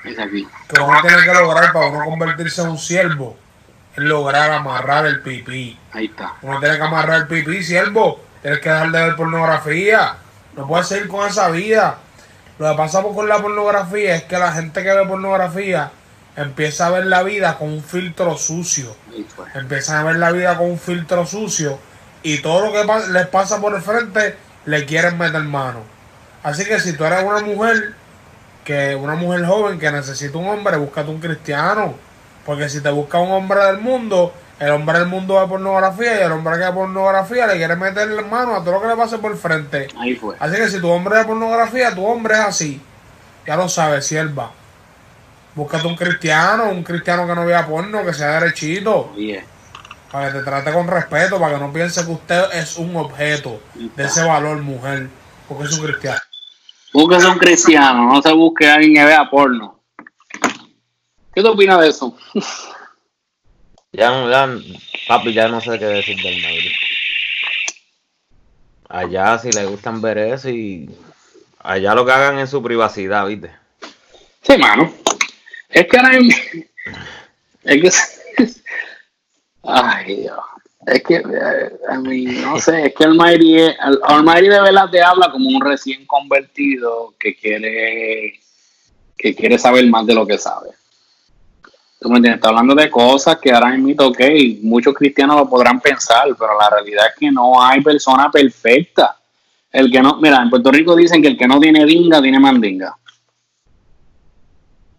[0.05, 0.47] Es aquí.
[0.67, 3.37] que uno tiene que lograr para uno convertirse en un siervo
[3.95, 5.77] es lograr amarrar el pipí.
[5.91, 6.35] Ahí está.
[6.41, 8.21] Uno tiene que amarrar el pipí, siervo.
[8.41, 10.15] Tienes que dejar de ver pornografía.
[10.55, 11.97] No puedes seguir con esa vida.
[12.59, 15.91] Lo que pasa con la pornografía es que la gente que ve pornografía
[16.35, 18.95] empieza a ver la vida con un filtro sucio.
[19.35, 19.45] Fue.
[19.55, 21.79] Empiezan a ver la vida con un filtro sucio
[22.23, 24.35] y todo lo que les pasa por el frente
[24.65, 25.79] le quieren meter mano.
[26.43, 27.93] Así que si tú eres una mujer,
[28.63, 31.95] que una mujer joven que necesita un hombre, búscate un cristiano.
[32.45, 36.23] Porque si te busca un hombre del mundo, el hombre del mundo ve pornografía y
[36.23, 39.17] el hombre que ve pornografía le quiere meter mano a todo lo que le pase
[39.17, 39.87] por el frente.
[39.97, 40.35] Ahí fue.
[40.39, 42.81] Así que si tu hombre de pornografía, tu hombre es así.
[43.47, 44.51] Ya lo sabes, sierva.
[45.55, 49.43] Búscate un cristiano, un cristiano que no vea porno, que sea derechito, Oye,
[50.11, 53.59] para que te trate con respeto, para que no piense que usted es un objeto
[53.73, 55.09] de ese valor, mujer,
[55.47, 56.21] porque es un cristiano.
[56.93, 59.79] búsquese un cristiano, no se busque a alguien que vea porno.
[61.33, 62.15] ¿Qué te opinas de eso?
[63.93, 64.47] Ya, ya,
[65.07, 66.71] papi, ya no sé qué decir del Mayri.
[68.87, 70.89] Allá si le gustan ver eso y
[71.59, 73.51] allá lo que hagan en su privacidad, ¿viste?
[74.41, 74.93] Sí, mano.
[75.69, 76.41] Es que ahora mismo-
[77.63, 77.81] Es
[78.35, 78.45] que.
[79.63, 80.39] Ay, Dios.
[80.87, 85.01] Es que, eh, a mí, no sé, es que el el Almighty de verdad te
[85.01, 88.39] habla como un recién convertido que quiere,
[89.15, 90.69] que quiere saber más de lo que sabe.
[92.01, 92.39] ¿Tú me entiendes?
[92.39, 94.19] Está hablando de cosas que ahora mismo, ok,
[94.63, 99.19] muchos cristianos lo podrán pensar, pero la realidad es que no hay persona perfecta.
[99.71, 102.39] El que no, mira, en Puerto Rico dicen que el que no tiene dinga, tiene
[102.39, 102.97] mandinga.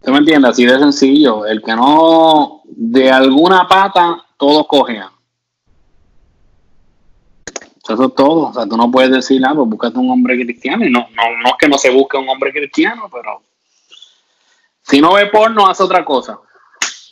[0.01, 0.51] ¿Tú me entiendes?
[0.51, 1.45] Así de sencillo.
[1.45, 5.11] El que no, de alguna pata, todos cojean.
[7.83, 8.47] Eso es todo.
[8.47, 10.85] O sea, tú no puedes decir, ah, pues búscate un hombre cristiano.
[10.85, 13.41] Y no, no, no es que no se busque un hombre cristiano, pero
[14.83, 16.39] si no ve porno, hace otra cosa.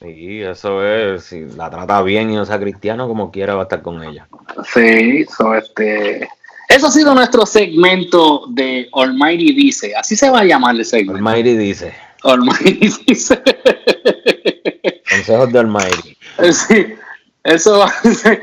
[0.02, 3.64] Sí, eso es, si la trata bien y no sea cristiano, como quiera va a
[3.64, 4.28] estar con ella.
[4.74, 6.28] Sí, so, este.
[6.68, 9.93] Eso ha sido nuestro segmento de Almighty Dice.
[9.95, 11.18] Así se va a llamar el segmento.
[11.18, 11.93] Almighty dice,
[12.24, 13.41] Almighty Dice.
[15.10, 16.18] consejos de Almighty.
[16.52, 16.88] Sí,
[17.43, 18.41] eso va a ser-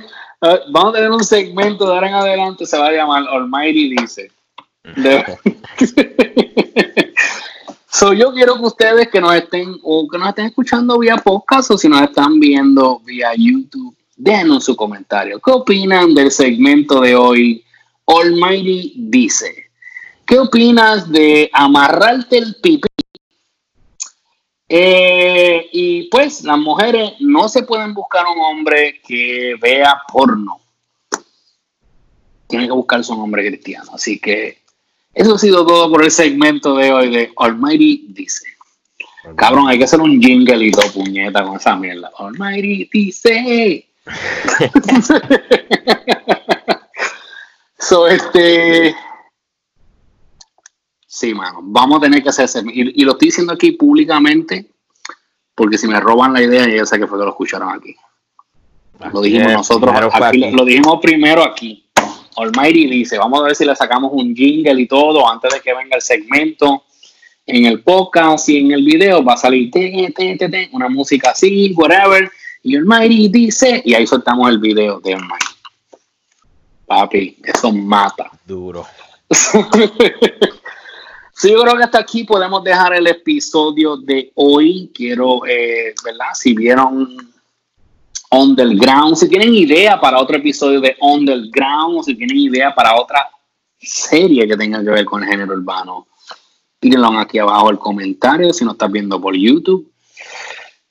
[0.70, 4.30] Vamos a tener un segmento de ahora en adelante, se va a llamar Almighty Dice.
[4.96, 5.24] De-
[7.90, 11.70] so, yo quiero que ustedes que nos estén o que nos estén escuchando vía podcast
[11.70, 15.40] o si nos están viendo vía YouTube, déjenos su comentario.
[15.40, 17.64] ¿Qué opinan del segmento de hoy?
[18.06, 19.70] Almighty Dice.
[20.26, 22.88] ¿Qué opinas de amarrarte el pipí?
[24.68, 30.60] Eh, y pues las mujeres no se pueden buscar un hombre que vea porno.
[32.46, 33.90] Tiene que buscarse un hombre cristiano.
[33.94, 34.62] Así que
[35.14, 38.46] eso ha sido todo por el segmento de hoy de Almighty Dice.
[39.36, 42.10] Cabrón, hay que hacer un jingle y todo, puñeta, con esa mierda.
[42.18, 43.88] Almighty Dice.
[47.78, 48.94] so, este.
[51.06, 52.62] Sí, mano, vamos a tener que hacer ese.
[52.72, 54.70] Y, y lo estoy diciendo aquí públicamente,
[55.54, 57.96] porque si me roban la idea, ya sé que fue que lo escucharon aquí.
[59.12, 61.87] Lo dijimos es, nosotros, aquí, lo dijimos primero aquí.
[62.38, 65.74] Almighty dice, vamos a ver si le sacamos un jingle y todo antes de que
[65.74, 66.84] venga el segmento.
[67.46, 70.88] En el podcast y en el video va a salir te, te, te, te, una
[70.88, 72.30] música así, whatever.
[72.62, 75.46] Y Almighty dice, y ahí soltamos el video de Almighty.
[76.86, 78.30] Papi, eso mata.
[78.46, 78.86] Duro.
[81.38, 84.90] Sí, yo creo que hasta aquí podemos dejar el episodio de hoy.
[84.92, 86.34] Quiero, eh, ¿verdad?
[86.34, 87.27] Si vieron
[88.30, 92.14] On the Ground, si tienen idea para otro episodio de On the Ground, o si
[92.14, 93.30] tienen idea para otra
[93.78, 96.08] serie que tenga que ver con el género urbano,
[96.78, 99.90] tírenlo aquí abajo el comentario si no estás viendo por YouTube.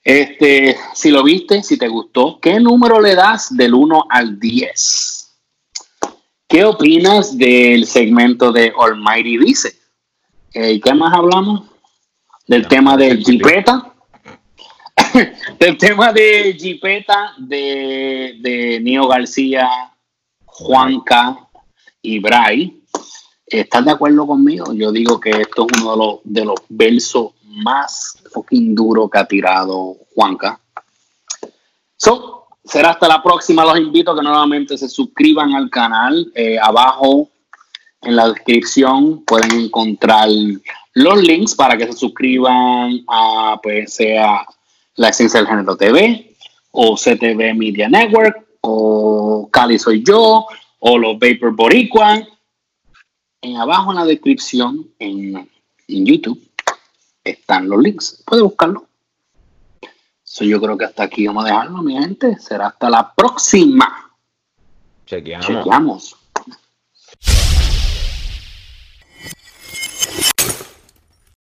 [0.03, 5.17] Este, si lo viste, si te gustó, ¿qué número le das del 1 al 10?
[6.47, 9.77] ¿Qué opinas del segmento de Almighty Dice?
[10.53, 11.63] Eh, ¿Qué más hablamos?
[12.47, 13.17] Del tema de.
[13.17, 13.93] Jipeta.
[15.59, 19.69] del tema de Jipeta de, de Nio García,
[20.45, 21.37] Juanca
[22.01, 22.81] y Bray.
[23.45, 24.73] ¿Estás de acuerdo conmigo?
[24.73, 29.19] Yo digo que esto es uno de los, de los versos más fucking duro que
[29.19, 30.59] ha tirado Juanca.
[31.95, 33.63] So, será hasta la próxima.
[33.63, 36.31] Los invito a que nuevamente se suscriban al canal.
[36.35, 37.29] Eh, abajo
[38.01, 40.27] en la descripción pueden encontrar
[40.93, 44.45] los links para que se suscriban a, pues, sea
[44.97, 46.35] la esencia del género TV
[46.71, 50.45] o CTV Media Network o Cali Soy Yo
[50.79, 52.21] o los Vapor Boricua.
[53.41, 55.49] En abajo en la descripción en,
[55.87, 56.41] en YouTube
[57.23, 58.23] están los links.
[58.25, 58.87] Puede buscarlo.
[60.23, 62.37] So, yo creo que hasta aquí vamos a dejarlo, mi gente.
[62.39, 64.11] Será hasta la próxima.
[65.05, 65.47] Chequeamos.
[65.47, 66.16] Chequeamos.